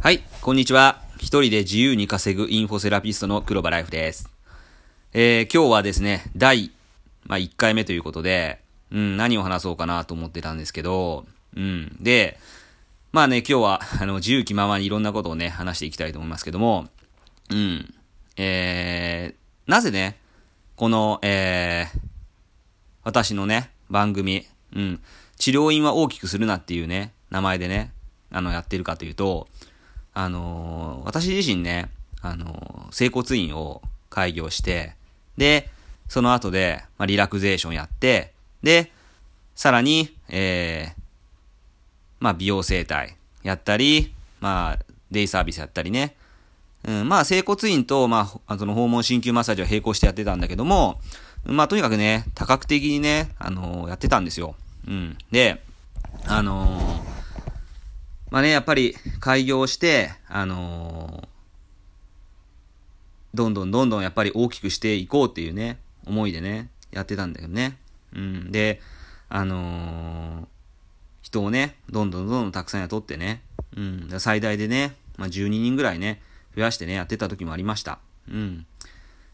[0.00, 1.02] はい、こんにちは。
[1.16, 4.30] 一人で自由に稼ぐインフォセラピストの黒場ライフです。
[5.12, 6.70] えー、今日はですね、第、
[7.26, 8.60] まあ、1回目ということで、
[8.92, 11.26] うん、何を話そうかなと思ってたんですけど、
[11.56, 12.38] うん、で、
[13.10, 16.86] まあね、今日は、あの、自由気ままにいろんなことをね、話していきたいと思いますけども、
[17.50, 17.92] うん、
[18.36, 20.16] えー、なぜね、
[20.76, 21.98] この、えー、
[23.02, 24.46] 私のね、番組、
[24.76, 25.00] うん、
[25.38, 27.90] 治療院は大きくするなっていうね、名前でね、
[28.30, 29.48] あの、やってるかというと、
[30.18, 31.90] あのー私自身ね、
[32.22, 34.94] あのー整骨院を開業して、
[35.36, 35.70] で、
[36.08, 38.32] その後で、まあ、リラクゼーションやって、
[38.64, 38.90] で、
[39.54, 41.00] さらに、えー、
[42.18, 46.16] まあ、美容整体やったり、まあ、デイサービスやったりね。
[46.84, 51.00] うん、まあ、整骨院と、まあ、その訪問鍼灸マッサージを並行してやってたんだけども、
[51.44, 54.56] まあ、とにかくね、多角的にね、あのーやってたんですよ。
[54.88, 55.16] うん。
[55.30, 55.62] で、
[56.26, 57.04] あの
[58.30, 61.28] まあね、やっぱり開業して、あのー
[63.34, 67.76] どんどんどんどんやっぱり大きくしていこうっていうね、思いでね、やってたんだけどね。
[68.14, 68.50] うん。
[68.50, 68.80] で、
[69.28, 70.46] あのー
[71.20, 73.42] 人をね、どんどんどんどんたくさん雇ってね、
[73.76, 74.08] うん。
[74.18, 76.22] 最大でね、まあ、12人ぐらいね、
[76.56, 77.98] 増やしてね、やってた時もありました。
[78.30, 78.66] うん。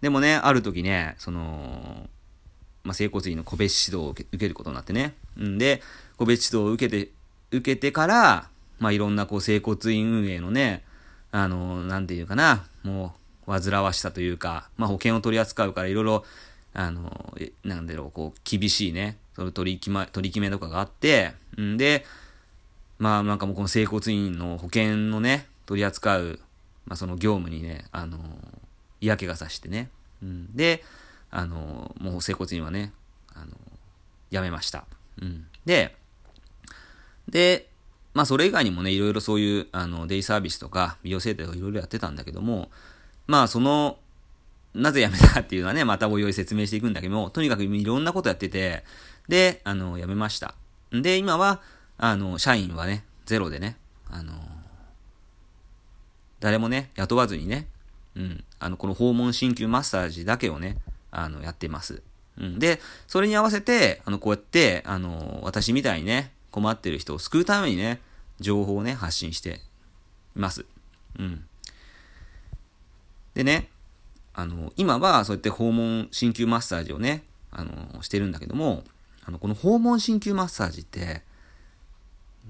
[0.00, 2.08] でもね、ある時ね、その、
[2.82, 5.14] まあ、整骨院の個別指導を受けることになってね。
[5.38, 5.80] うんで、
[6.16, 7.12] 個別指導を受けて、
[7.52, 10.84] 受けてから、まあ、いろんなこう整骨院運営のね、
[11.32, 13.14] あの、なんていうかな、も
[13.46, 16.24] う、煩わしさというか、まあ、保険を取り扱うからいろいろ、
[16.74, 22.04] あの、なんだろう、こう、厳しいね、その取り決ま、取り決めとかがあって、んで、
[22.98, 26.40] まあ、なんかもうこの整骨院の保険のね、取り扱う、
[26.86, 28.18] まあ、その業務にね、あの、
[29.00, 29.90] 嫌気がさしてね。
[30.22, 30.82] うん、で、
[31.30, 32.92] あの、もう整骨院はね、
[33.34, 33.52] あの、
[34.30, 34.84] 辞めました。
[35.20, 35.46] うん。
[35.64, 35.94] で、
[37.28, 37.68] で、
[38.16, 42.70] まあそれ以外にもね、いろいろそういう、あの、デイサービスとか、美容整体をいろいろやってたんだけども、
[43.26, 43.98] まあその、
[44.72, 48.84] なぜ辞めたかっていうのはね、またおいおい説明していくんだけども、とにかくいろんなことやってて、
[49.28, 50.54] で、あの、辞めました。
[50.92, 51.60] で、今は、
[51.98, 53.76] あの、社員はね、ゼロでね、
[54.10, 54.32] あの、
[56.40, 57.66] 誰もね、雇わずにね、
[58.14, 60.78] うん、あの、この訪問鍼灸マッサージだけをね、
[61.10, 62.02] あの、やってます。
[62.38, 68.00] うん、で、それに合わせて、あの、こうやって、あの、私みたいにね、困ってる人を救うためにね、
[68.40, 69.60] 情報をね、発信して
[70.36, 70.64] います。
[71.18, 71.44] うん。
[73.34, 73.68] でね、
[74.34, 78.84] あの、今はそうやって訪問鍼灸マッサージをね、あの、してるんだけども、
[79.24, 81.22] あの、この訪問鍼灸マッサージって、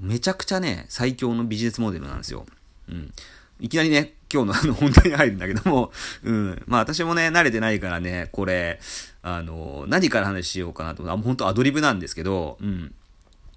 [0.01, 2.45] めちゃくちゃね、最強のビジネスモデルなんですよ。
[2.89, 3.13] うん。
[3.61, 5.93] いきなりね、今日の あの、本題に入るんだけども、
[6.23, 6.63] うん。
[6.67, 8.81] まあ私もね、慣れてないからね、これ、
[9.23, 12.95] あの、何から話しようかなと、あ、本当アドリブなんですけど、うん。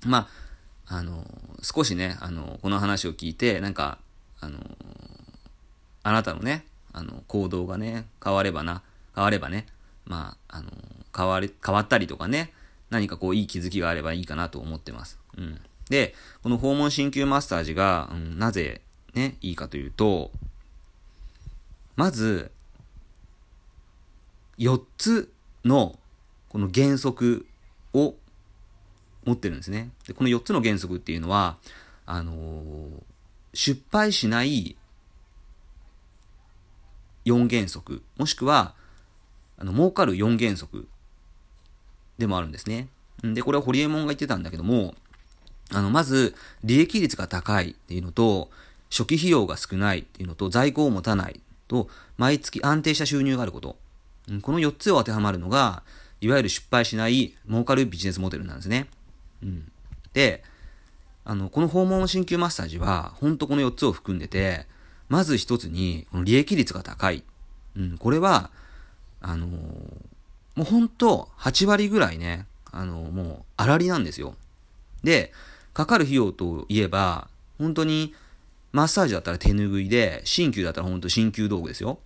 [0.05, 0.27] まあ、
[0.89, 1.23] あの、
[1.61, 3.99] 少しね、あの、この話を聞いて、なんか、
[4.41, 4.59] あの、
[6.01, 8.81] あなたのね、あの、行動がね、変わればな、
[9.15, 9.67] 変わればね、
[10.05, 10.71] まあ、あの、
[11.15, 12.51] 変わり、変わったりとかね、
[12.89, 15.19] 何かこう、いい気づきがあればいいかなと思ってます。
[15.37, 15.61] うん。
[15.89, 18.81] で、この訪問鍼灸マッサージが、うん、なぜ、
[19.13, 20.31] ね、いいかというと、
[21.95, 22.51] まず、
[24.57, 25.31] 4つ
[25.63, 25.99] の、
[26.49, 27.45] この原則
[27.93, 28.15] を
[29.25, 29.91] 持ってるんですね。
[30.07, 31.57] で、この4つの原則っていうのは、
[32.05, 33.03] あのー
[33.53, 34.75] 失敗しない
[37.25, 38.73] 4原則、もしくは、
[39.57, 40.87] あの、儲かる4原則
[42.17, 42.87] でもあるんですね。
[43.23, 44.95] で、これはホリエモンが言ってたんだけども、
[45.71, 48.49] あの、まず、利益率が高いっていうのと、
[48.89, 53.77] 初期費用が少ないっていうのと、在庫を持たないと、毎月安定した収入があること。
[54.41, 55.83] この4つを当てはまるのが、
[56.21, 58.87] いわゆる失敗しない儲かるビジネスモデルなんですね。
[59.43, 59.71] うん。
[60.13, 60.43] で、
[61.25, 64.65] あの、この訪問鍼灸マッサージは、ほんとこの4つを含んでて、
[65.09, 67.23] まず一つに、この利益率が高い。
[67.75, 68.51] うん、これは、
[69.21, 69.51] あのー
[70.55, 74.35] もうほんと8割ぐらいね、あのーもう、粗利なんですよ。
[75.03, 75.31] で、
[75.73, 78.13] かかる費用といえば、本当に、
[78.71, 81.99] マッサージだったら手拭いで、鍼灸だったら本当鍼灸道具ですよ。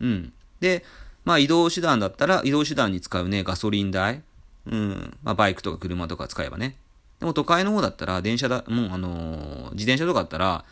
[0.00, 0.32] うん。
[0.60, 0.84] で、
[1.24, 4.22] まあ移動手段だったら、移動手段に使うね、ガソリン代。
[4.70, 5.18] うん。
[5.22, 6.76] まあバイクとか車とか使えばね。
[7.18, 10.64] でも都会の方だったら、電車だ、もうあのー自転車とかだったら、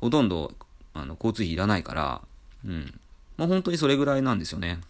[0.00, 0.52] ほとんど、
[0.92, 2.20] あの、交通費いらないから、
[2.66, 3.00] うん。
[3.36, 4.80] まあ本当にそれぐらいなんですよね。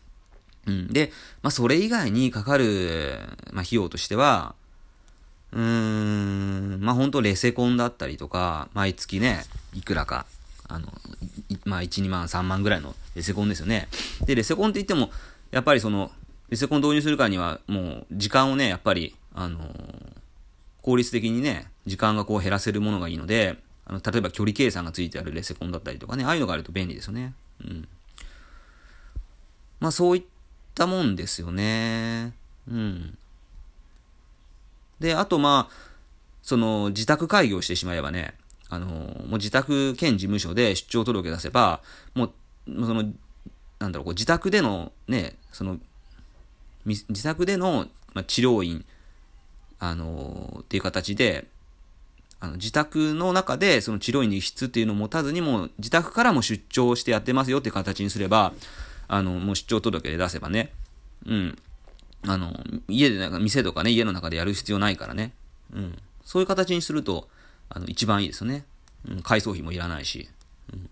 [0.67, 0.93] うん。
[0.93, 1.13] で、
[1.43, 3.19] まあそれ以外にかかる、
[3.53, 4.55] まあ費用としては、
[5.53, 10.27] うーん、まあ本当レセコンだったりとか、毎月ね、いくらか、
[10.69, 10.93] あの、
[11.65, 13.89] まあ1、2万、3万ぐらいのレセコンですよね。
[14.27, 15.11] で、レセコンって言っても、
[15.53, 16.11] やっぱりその、
[16.55, 20.15] レセコン導入するからには、もう時間をね、やっぱり、あのー
[20.83, 23.57] 効率的にね、時間がこう減らせるものがいいので、
[23.87, 27.33] あの、例えば距離計算がついてあるレセコンだったりとかね、ああいうのがあると便利ですよね。
[27.65, 27.89] うん。
[29.81, 30.23] まあそういっ
[30.75, 32.35] たもんですよね。
[32.71, 33.17] うん。
[35.01, 35.75] で、あとまあ、
[36.43, 38.35] その自宅開業してしまえばね、
[38.69, 41.81] あの、もう自宅兼事務所で出張届出せば、
[42.15, 42.31] もう、
[42.69, 43.05] その、
[43.79, 45.79] なんだろう、こう自宅でのね、その、
[46.85, 47.89] 自宅での、
[48.27, 48.85] 治療院、
[49.79, 51.47] あのっていう形で、
[52.41, 58.53] あの自宅の中でその治療院に室っていうのを持たずにも自宅からも出張してやってますよっていう形にすれば、
[59.09, 60.73] あの、もう出張届で出せばね、
[61.27, 61.59] うん。
[62.27, 62.55] あの、
[62.89, 65.33] 家で店とかね、家の中でやる必要ないからね。
[65.75, 65.99] うん。
[66.25, 67.29] そういう形にすると、
[67.69, 68.65] あの、一番いいですよね。
[69.09, 70.29] うん、改装費もいらないし。
[70.73, 70.89] うん、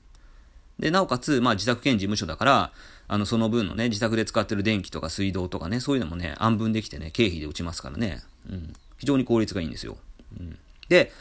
[0.83, 2.73] で、なおかつ、まあ自宅兼事務所だから、
[3.07, 8.21] あの、その分のね、自宅で使ってる電気とか水道とかね、そういうのもね、安分できてね、経費で打ちますからね。
[8.51, 8.73] うん。
[8.99, 9.97] 非常に効率がいいんですよ。
[10.41, 10.59] うん。
[10.89, 11.13] で、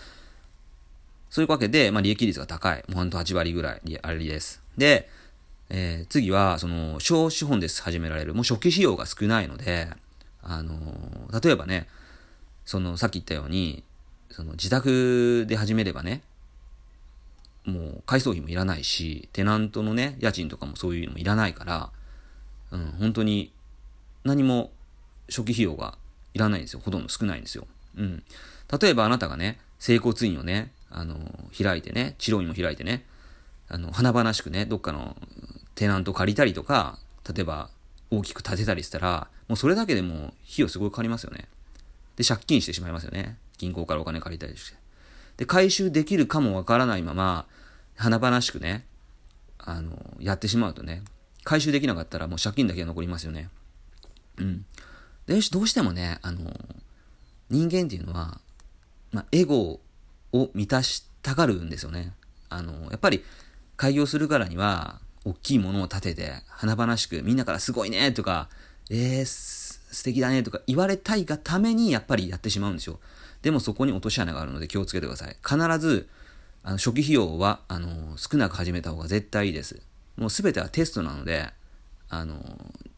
[1.30, 2.84] そういうわけで、まあ利益率が高い。
[2.88, 4.64] もうほんと8割ぐらい、あれです。
[4.78, 5.08] で、
[5.70, 8.34] えー、次は、その、小資本です始められる。
[8.34, 9.90] もう初期費用が少ないので、
[10.42, 11.88] あのー、例えばね、
[12.66, 13.84] その、さっき言ったように、
[14.32, 16.24] その、自宅で始めればね、
[17.66, 21.92] もう、改装費もいらないし、テナントのね、家賃とかもそういうのもいらないから、
[22.72, 23.54] うん、本当に、
[24.24, 24.72] 何も
[25.30, 25.98] 初期費用が
[26.34, 26.82] いらないんですよ。
[26.84, 27.68] ほとんど少ないんですよ。
[27.98, 28.24] うん。
[28.82, 31.18] 例えばあなたがね、整骨院をね、あの、
[31.58, 33.06] 開いてね、治療院も開いてね、
[33.68, 35.16] あの、華々しくね、どっかの
[35.76, 37.00] テナント借りたりとか、
[37.34, 37.70] 例えば
[38.10, 41.48] 大きく建てたりしたら、もうそれだけでも費用すごいかかりますよね。
[42.16, 43.38] で、借金してしまいますよね。
[43.58, 44.78] 銀行からお金借りたりして。
[45.42, 47.48] で、回収できるかもわからないまま、
[47.96, 48.86] 華々しくね、
[49.58, 51.02] あの、やってしまうとね、
[51.44, 53.50] 回収できなかったらもう借金だけが残りますよね。
[54.38, 54.66] うん。
[55.26, 56.42] で、どうしてもね、あの、
[57.50, 58.40] 人間っていうのは、
[59.12, 59.80] まあ、エゴ
[60.32, 62.14] を満たしたがるんですよね。
[62.50, 63.26] あの、やっぱり、
[63.78, 68.48] 開業するからには、大きいものを立てて、華々しく、みんなからすごいねとか、
[68.92, 73.00] えー、素敵だねとか言われたいがためにやっぱりやってしまうんですよ。
[73.42, 75.36] でもそこに落とし穴があるので気をつけてください。
[75.44, 76.08] 必ず、
[76.64, 79.82] あの初期費用は、あの、少なく始めた方が絶対いいです。
[80.18, 81.50] もうすべてはテストなので、
[82.10, 82.36] あの、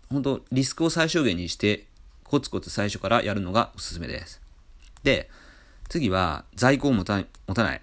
[0.09, 1.85] 本当リスクを最小限にして、
[2.23, 4.41] コツコツ最初からやるのがおすすめです。
[5.03, 5.29] で、
[5.87, 7.81] 次は在庫を持た持たない。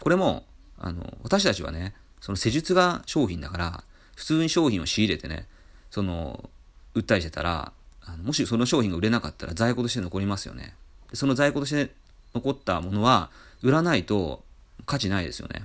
[0.00, 0.46] これも、
[0.78, 3.84] あの、私たちはね、その施術が商品だから、
[4.16, 5.46] 普通に商品を仕入れてね、
[5.90, 6.50] その、
[6.94, 7.72] 売ったりしてたら、
[8.02, 10.74] あのもしその商品が売れなかったら在庫として残りますよね。
[11.12, 11.92] その在庫として
[12.34, 13.30] 残ったものは、
[13.62, 14.42] 売らないと
[14.86, 15.62] 価値ないですよね。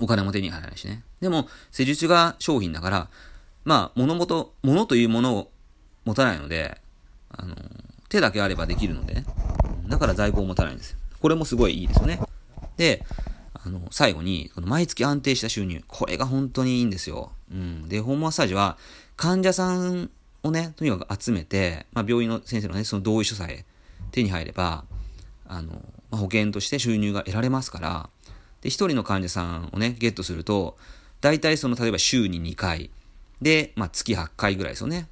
[0.00, 1.02] お金も手に入らないしね。
[1.20, 3.08] でも、施術が商品だから、
[3.64, 5.50] まあ、物元、物というものを
[6.04, 6.80] 持たないので、
[7.30, 7.56] あの、
[8.08, 9.24] 手だけあればできるので、ね
[9.88, 10.98] だから在庫を持たないんですよ。
[11.20, 12.20] これもすごいいいですよね。
[12.76, 13.04] で、
[13.54, 15.82] あの、最後に、この毎月安定した収入。
[15.86, 17.32] これが本当にいいんですよ。
[17.50, 17.88] うん。
[17.88, 18.76] で、ホームマッサージは、
[19.16, 20.10] 患者さん
[20.42, 23.64] をね、とにかく集めて、まあ、病院の先生のね、その同意書さえ
[24.12, 24.84] 手に入れば、
[25.48, 25.72] あの、
[26.10, 28.10] まあ、保険として収入が得られますから、
[28.62, 30.76] で、一人の患者さんをね、ゲットすると、
[31.20, 32.90] 大体その、例えば週に2回、
[33.40, 35.08] で、まあ、月8回ぐらいですよね。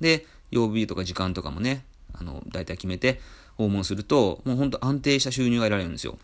[0.00, 3.20] で、曜日とか時間とかもね、あの、大体決めて
[3.56, 6.18] 訪問すると、もうほんと安定した収入が得られるんですよ。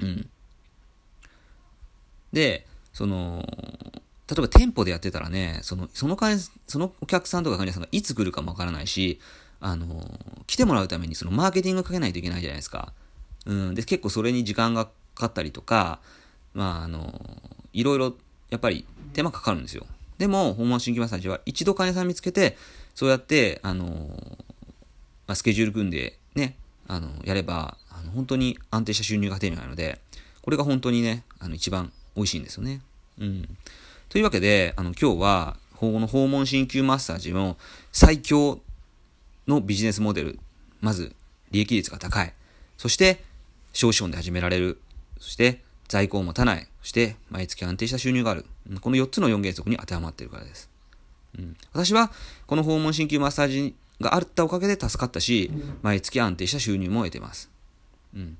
[0.00, 0.28] うん。
[2.32, 3.44] で、その、
[4.28, 9.20] 例えば店舗でやってたらね、その、その患そのお客さんとか患者さんがいつ来るかもわからないし、
[9.66, 9.86] あの、
[10.46, 12.92] 来てもらうためにそのマーケティングかけないといけないじゃないですか。
[13.46, 13.74] うん。
[13.74, 16.00] で、結構それに時間がかかったりとか、
[16.52, 17.18] まあ、あの、
[17.72, 18.14] いろいろ、
[18.50, 19.86] やっぱり手間かかるんですよ。
[20.18, 22.58] でも、訪問新規マッサージは一度患者さん見つけて、
[22.94, 23.86] そうやって、あの、
[25.26, 26.56] まあ、スケジュール組んでね、
[26.86, 29.98] あの、やれば、あの本当に安定した収入が手に入るので、
[30.42, 32.82] これが本当にね、あの、一番美味しいんですよね。
[33.18, 33.48] うん。
[34.10, 37.56] というわけで、あの、今日は、この訪問鍼灸マッサージの
[37.92, 38.60] 最強
[39.46, 40.38] のビジネスモデル。
[40.80, 41.14] まず、
[41.50, 42.32] 利益率が高い。
[42.76, 43.22] そして、
[43.72, 44.78] 少資本で始められる。
[45.20, 46.66] そして、在庫を持たない。
[46.82, 48.46] そして、毎月安定した収入がある。
[48.80, 50.70] この4つの4原則に当てはまっているからです。
[51.38, 52.10] うん、私は、
[52.46, 55.50] この訪問鍼灸マッサージがあったおかげで助かったし、
[55.82, 57.50] 毎月安定した収入も得てます。
[58.14, 58.38] うん。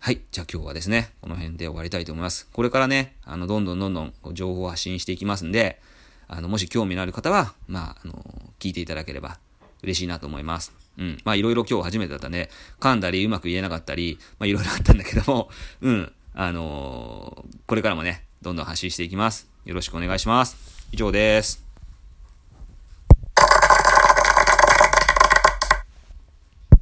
[0.00, 0.20] はい。
[0.30, 2.48] じゃあ今日はですね、この辺で終わりたいと思います。
[2.52, 5.80] これからね、あの、どんどんどんどん情報を発信していきますんで、
[6.28, 8.24] あの、もし興味のある方は、まあ、あの、
[8.58, 9.38] 聞いていただければ
[9.82, 10.72] 嬉しいなと思います。
[10.98, 11.18] うん。
[11.24, 16.12] まあ、いろいろ今日初めてだったね、噛んだりうまく言えなかったり、まあ、いろいろあったんだけども、 うん。
[16.34, 19.48] あのー、これからもね、どんどん発信していきます。
[19.64, 20.56] よろしくお願いします。
[20.92, 21.67] 以上です。